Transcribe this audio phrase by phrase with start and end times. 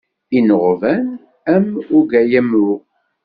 [0.37, 1.05] Innuɣben
[1.53, 1.65] am
[1.97, 2.71] ugayemru.